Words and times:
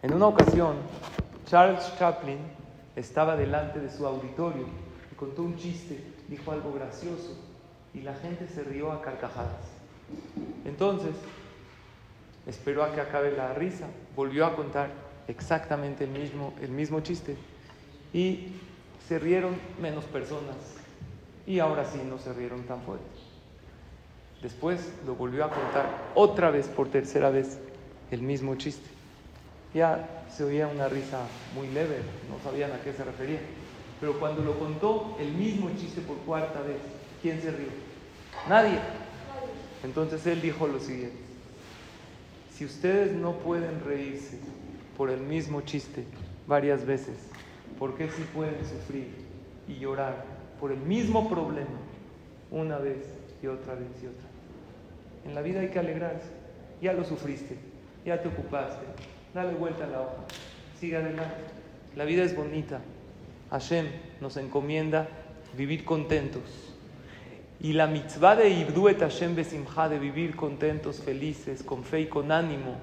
En 0.00 0.14
una 0.14 0.28
ocasión, 0.28 0.76
Charles 1.46 1.92
Chaplin 1.98 2.38
estaba 2.94 3.34
delante 3.34 3.80
de 3.80 3.90
su 3.90 4.06
auditorio 4.06 4.66
y 5.10 5.14
contó 5.16 5.42
un 5.42 5.56
chiste, 5.56 6.00
dijo 6.28 6.52
algo 6.52 6.72
gracioso 6.72 7.36
y 7.92 8.02
la 8.02 8.14
gente 8.14 8.46
se 8.46 8.62
rió 8.62 8.92
a 8.92 9.02
carcajadas. 9.02 9.66
Entonces, 10.64 11.16
esperó 12.46 12.84
a 12.84 12.94
que 12.94 13.00
acabe 13.00 13.32
la 13.32 13.54
risa, 13.54 13.86
volvió 14.14 14.46
a 14.46 14.54
contar 14.54 14.90
exactamente 15.26 16.04
el 16.04 16.10
mismo, 16.10 16.54
el 16.62 16.70
mismo 16.70 17.00
chiste 17.00 17.36
y 18.12 18.52
se 19.08 19.18
rieron 19.18 19.56
menos 19.82 20.04
personas 20.04 20.54
y 21.44 21.58
ahora 21.58 21.84
sí 21.84 22.00
no 22.08 22.18
se 22.18 22.32
rieron 22.34 22.62
tan 22.62 22.82
fuerte. 22.82 23.04
Después 24.42 24.92
lo 25.04 25.16
volvió 25.16 25.44
a 25.44 25.50
contar 25.50 25.86
otra 26.14 26.50
vez 26.50 26.68
por 26.68 26.88
tercera 26.88 27.30
vez 27.30 27.58
el 28.12 28.22
mismo 28.22 28.54
chiste. 28.54 28.97
Ya 29.74 30.24
se 30.28 30.44
oía 30.44 30.66
una 30.66 30.88
risa 30.88 31.26
muy 31.54 31.68
leve, 31.68 32.00
no 32.30 32.42
sabían 32.42 32.72
a 32.72 32.80
qué 32.80 32.92
se 32.92 33.04
refería. 33.04 33.40
Pero 34.00 34.18
cuando 34.18 34.42
lo 34.42 34.58
contó 34.58 35.16
el 35.18 35.32
mismo 35.32 35.70
chiste 35.76 36.00
por 36.00 36.16
cuarta 36.18 36.60
vez, 36.60 36.80
¿quién 37.20 37.40
se 37.40 37.50
rió? 37.50 37.68
Nadie. 38.48 38.78
Entonces 39.82 40.26
él 40.26 40.40
dijo 40.40 40.66
lo 40.66 40.80
siguiente, 40.80 41.18
si 42.50 42.64
ustedes 42.64 43.12
no 43.12 43.38
pueden 43.38 43.80
reírse 43.84 44.38
por 44.96 45.10
el 45.10 45.20
mismo 45.20 45.60
chiste 45.60 46.04
varias 46.46 46.84
veces, 46.84 47.16
¿por 47.78 47.96
qué 47.96 48.08
sí 48.10 48.24
pueden 48.34 48.58
sufrir 48.64 49.08
y 49.68 49.76
llorar 49.78 50.24
por 50.58 50.72
el 50.72 50.80
mismo 50.80 51.28
problema 51.28 51.78
una 52.50 52.78
vez 52.78 53.06
y 53.42 53.46
otra 53.46 53.74
vez 53.74 53.90
y 54.02 54.06
otra? 54.06 54.28
En 55.24 55.34
la 55.34 55.42
vida 55.42 55.60
hay 55.60 55.68
que 55.68 55.78
alegrarse. 55.78 56.30
Ya 56.80 56.92
lo 56.92 57.04
sufriste, 57.04 57.56
ya 58.04 58.20
te 58.20 58.28
ocupaste, 58.28 58.86
dale 59.38 59.54
vuelta 59.54 59.84
a 59.84 59.86
la 59.86 60.00
hoja, 60.00 60.24
sigue 60.80 60.96
adelante. 60.96 61.36
La 61.94 62.04
vida 62.04 62.24
es 62.24 62.34
bonita. 62.34 62.80
Hashem 63.50 63.86
nos 64.20 64.36
encomienda 64.36 65.08
vivir 65.56 65.84
contentos. 65.84 66.42
Y 67.60 67.72
la 67.72 67.86
mitzvah 67.86 68.34
de 68.36 68.50
Ibduet 68.50 68.98
Hashem 68.98 69.36
Besimha, 69.36 69.88
de 69.88 69.98
vivir 69.98 70.34
contentos, 70.34 71.00
felices, 71.00 71.62
con 71.62 71.84
fe 71.84 72.00
y 72.00 72.06
con 72.06 72.32
ánimo, 72.32 72.76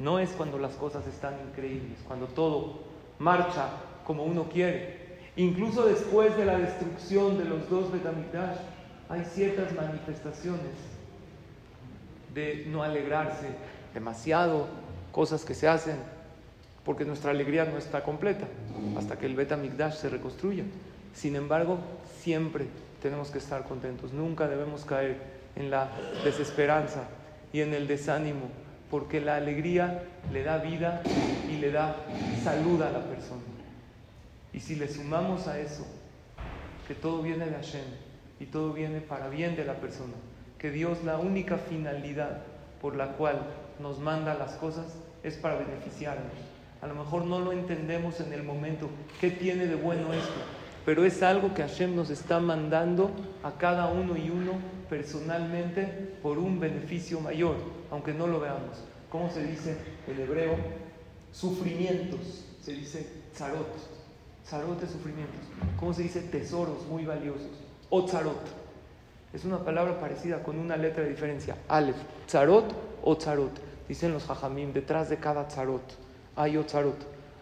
no 0.00 0.18
es 0.18 0.30
cuando 0.30 0.58
las 0.58 0.74
cosas 0.74 1.06
están 1.06 1.34
increíbles, 1.48 1.98
cuando 2.06 2.26
todo 2.26 2.80
marcha 3.20 3.68
como 4.04 4.24
uno 4.24 4.48
quiere. 4.48 5.06
Incluso 5.36 5.86
después 5.86 6.36
de 6.36 6.46
la 6.46 6.58
destrucción 6.58 7.38
de 7.38 7.44
los 7.44 7.68
dos 7.70 7.92
Betamikdash, 7.92 8.58
hay 9.08 9.24
ciertas 9.24 9.72
manifestaciones 9.72 10.74
de 12.34 12.64
no 12.68 12.82
alegrarse 12.82 13.46
demasiado, 13.94 14.66
cosas 15.16 15.46
que 15.46 15.54
se 15.54 15.66
hacen, 15.66 15.96
porque 16.84 17.06
nuestra 17.06 17.30
alegría 17.30 17.64
no 17.64 17.78
está 17.78 18.02
completa 18.02 18.46
hasta 18.98 19.18
que 19.18 19.24
el 19.24 19.34
Betamikdash 19.34 19.94
se 19.94 20.10
reconstruya. 20.10 20.64
Sin 21.14 21.36
embargo, 21.36 21.78
siempre 22.20 22.66
tenemos 23.00 23.30
que 23.30 23.38
estar 23.38 23.64
contentos, 23.64 24.12
nunca 24.12 24.46
debemos 24.46 24.84
caer 24.84 25.16
en 25.56 25.70
la 25.70 25.88
desesperanza 26.22 27.04
y 27.50 27.62
en 27.62 27.72
el 27.72 27.86
desánimo, 27.86 28.50
porque 28.90 29.22
la 29.22 29.36
alegría 29.36 30.02
le 30.30 30.42
da 30.42 30.58
vida 30.58 31.00
y 31.50 31.56
le 31.56 31.72
da 31.72 31.96
salud 32.44 32.82
a 32.82 32.90
la 32.90 33.00
persona. 33.00 33.40
Y 34.52 34.60
si 34.60 34.76
le 34.76 34.86
sumamos 34.86 35.46
a 35.48 35.58
eso, 35.58 35.86
que 36.86 36.94
todo 36.94 37.22
viene 37.22 37.46
de 37.46 37.52
Hashem 37.52 37.86
y 38.38 38.44
todo 38.44 38.74
viene 38.74 39.00
para 39.00 39.30
bien 39.30 39.56
de 39.56 39.64
la 39.64 39.76
persona, 39.76 40.12
que 40.58 40.70
Dios 40.70 41.04
la 41.04 41.16
única 41.16 41.56
finalidad 41.56 42.42
por 42.80 42.96
la 42.96 43.12
cual 43.12 43.40
nos 43.80 43.98
manda 43.98 44.34
las 44.34 44.52
cosas 44.52 44.86
es 45.22 45.36
para 45.36 45.56
beneficiarnos. 45.56 46.32
A 46.82 46.86
lo 46.86 46.94
mejor 46.94 47.24
no 47.24 47.40
lo 47.40 47.52
entendemos 47.52 48.20
en 48.20 48.32
el 48.32 48.42
momento, 48.42 48.88
¿qué 49.20 49.30
tiene 49.30 49.66
de 49.66 49.76
bueno 49.76 50.12
esto? 50.12 50.40
Pero 50.84 51.04
es 51.04 51.22
algo 51.22 51.52
que 51.52 51.62
Hashem 51.62 51.96
nos 51.96 52.10
está 52.10 52.38
mandando 52.38 53.10
a 53.42 53.52
cada 53.52 53.88
uno 53.88 54.16
y 54.16 54.30
uno 54.30 54.52
personalmente 54.88 55.84
por 56.22 56.38
un 56.38 56.60
beneficio 56.60 57.20
mayor, 57.20 57.56
aunque 57.90 58.14
no 58.14 58.26
lo 58.28 58.38
veamos. 58.38 58.84
¿Cómo 59.10 59.30
se 59.30 59.42
dice 59.44 59.76
en 60.06 60.20
hebreo? 60.20 60.54
Sufrimientos, 61.32 62.44
se 62.62 62.72
dice 62.72 63.06
zarot. 63.34 63.66
Zarot 64.46 64.80
es 64.82 64.90
sufrimientos. 64.90 65.40
¿Cómo 65.78 65.92
se 65.92 66.04
dice 66.04 66.20
tesoros 66.20 66.86
muy 66.86 67.04
valiosos? 67.04 67.50
O 67.90 68.06
zarot. 68.06 68.65
Es 69.32 69.44
una 69.44 69.58
palabra 69.58 70.00
parecida 70.00 70.42
con 70.42 70.58
una 70.58 70.76
letra 70.76 71.04
de 71.04 71.10
diferencia. 71.10 71.56
Aleph, 71.68 71.96
zarot 72.28 72.74
o 73.02 73.14
zarot. 73.16 73.52
Dicen 73.88 74.12
los 74.12 74.28
hajamim, 74.28 74.72
detrás 74.72 75.08
de 75.08 75.18
cada 75.18 75.48
zarot 75.50 76.06
hay 76.36 76.56
otzarot. 76.56 76.96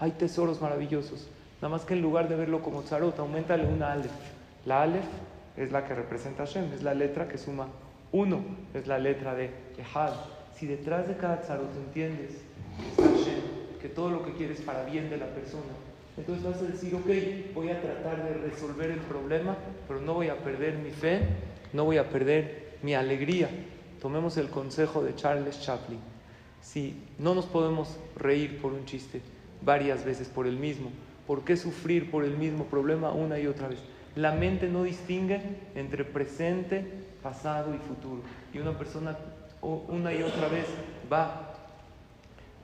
Hay 0.00 0.12
tesoros 0.12 0.60
maravillosos. 0.60 1.28
Nada 1.60 1.68
más 1.68 1.84
que 1.84 1.94
en 1.94 2.02
lugar 2.02 2.28
de 2.28 2.36
verlo 2.36 2.62
como 2.62 2.82
zarot, 2.82 3.18
aumentale 3.18 3.66
una 3.66 3.92
alef. 3.92 4.10
La 4.64 4.82
alef 4.82 5.04
es 5.56 5.72
la 5.72 5.84
que 5.84 5.94
representa 5.94 6.46
Hashem, 6.46 6.72
es 6.72 6.82
la 6.82 6.94
letra 6.94 7.28
que 7.28 7.36
suma 7.36 7.68
uno, 8.12 8.40
es 8.74 8.86
la 8.86 8.98
letra 8.98 9.34
de 9.34 9.50
Ehad. 9.76 10.12
Si 10.54 10.66
detrás 10.66 11.08
de 11.08 11.16
cada 11.16 11.42
tzarot 11.42 11.74
entiendes 11.76 12.30
que 12.80 12.88
está 12.90 13.02
Hashem, 13.02 13.40
que 13.80 13.88
todo 13.88 14.10
lo 14.10 14.24
que 14.24 14.32
quieres 14.32 14.60
para 14.60 14.84
bien 14.84 15.10
de 15.10 15.18
la 15.18 15.26
persona, 15.26 15.72
entonces 16.16 16.44
vas 16.44 16.60
a 16.60 16.64
decir, 16.64 16.94
ok, 16.94 17.54
voy 17.54 17.70
a 17.70 17.80
tratar 17.80 18.24
de 18.24 18.34
resolver 18.34 18.90
el 18.90 18.98
problema, 19.00 19.56
pero 19.86 20.00
no 20.00 20.14
voy 20.14 20.28
a 20.28 20.36
perder 20.36 20.74
mi 20.78 20.90
fe, 20.90 21.20
no 21.72 21.84
voy 21.84 21.98
a 21.98 22.08
perder 22.08 22.78
mi 22.82 22.94
alegría. 22.94 23.48
Tomemos 24.00 24.36
el 24.36 24.48
consejo 24.48 25.02
de 25.02 25.14
Charles 25.14 25.60
Chaplin. 25.60 26.00
Si 26.60 26.96
no 27.18 27.34
nos 27.34 27.46
podemos 27.46 27.96
reír 28.16 28.60
por 28.60 28.72
un 28.72 28.84
chiste 28.84 29.20
varias 29.62 30.04
veces 30.04 30.28
por 30.28 30.46
el 30.46 30.56
mismo, 30.56 30.90
¿por 31.26 31.44
qué 31.44 31.56
sufrir 31.56 32.10
por 32.10 32.24
el 32.24 32.36
mismo 32.36 32.64
problema 32.64 33.12
una 33.12 33.38
y 33.38 33.46
otra 33.46 33.68
vez? 33.68 33.78
La 34.14 34.32
mente 34.32 34.68
no 34.68 34.82
distingue 34.82 35.40
entre 35.74 36.04
presente, 36.04 36.84
pasado 37.22 37.74
y 37.74 37.78
futuro. 37.78 38.22
Y 38.52 38.58
una 38.58 38.76
persona 38.76 39.16
una 39.60 40.12
y 40.12 40.22
otra 40.22 40.48
vez 40.48 40.66
va 41.12 41.47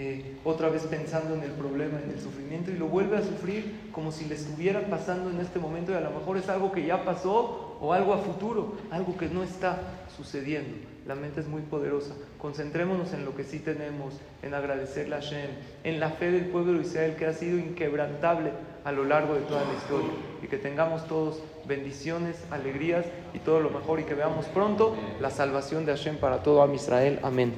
eh, 0.00 0.36
otra 0.44 0.70
vez 0.70 0.84
pensando 0.84 1.34
en 1.34 1.42
el 1.42 1.50
problema, 1.50 2.00
en 2.02 2.10
el 2.10 2.18
sufrimiento, 2.18 2.70
y 2.70 2.76
lo 2.76 2.86
vuelve 2.86 3.18
a 3.18 3.22
sufrir 3.22 3.90
como 3.92 4.12
si 4.12 4.24
le 4.24 4.34
estuviera 4.34 4.80
pasando 4.88 5.28
en 5.28 5.40
este 5.40 5.58
momento, 5.58 5.92
y 5.92 5.96
a 5.96 6.00
lo 6.00 6.10
mejor 6.10 6.38
es 6.38 6.48
algo 6.48 6.72
que 6.72 6.86
ya 6.86 7.04
pasó 7.04 7.76
o 7.82 7.92
algo 7.92 8.14
a 8.14 8.18
futuro, 8.18 8.78
algo 8.90 9.18
que 9.18 9.28
no 9.28 9.42
está 9.42 9.78
sucediendo. 10.16 10.74
La 11.06 11.14
mente 11.14 11.40
es 11.40 11.48
muy 11.48 11.60
poderosa. 11.60 12.14
Concentrémonos 12.38 13.12
en 13.12 13.26
lo 13.26 13.36
que 13.36 13.44
sí 13.44 13.58
tenemos, 13.58 14.14
en 14.42 14.54
agradecerle 14.54 15.16
a 15.16 15.20
Hashem, 15.20 15.50
en 15.84 16.00
la 16.00 16.10
fe 16.10 16.30
del 16.30 16.46
pueblo 16.46 16.74
de 16.74 16.86
Israel 16.86 17.16
que 17.16 17.26
ha 17.26 17.34
sido 17.34 17.58
inquebrantable 17.58 18.52
a 18.84 18.92
lo 18.92 19.04
largo 19.04 19.34
de 19.34 19.40
toda 19.42 19.64
la 19.64 19.74
historia. 19.74 20.10
Y 20.42 20.46
que 20.46 20.56
tengamos 20.56 21.06
todos 21.06 21.42
bendiciones, 21.66 22.36
alegrías 22.50 23.04
y 23.34 23.38
todo 23.38 23.60
lo 23.60 23.70
mejor 23.70 24.00
y 24.00 24.04
que 24.04 24.14
veamos 24.14 24.46
pronto 24.46 24.96
la 25.20 25.30
salvación 25.30 25.84
de 25.84 25.92
Hashem 25.92 26.16
para 26.16 26.42
todo 26.42 26.62
Am 26.62 26.74
Israel. 26.74 27.18
Amén. 27.22 27.52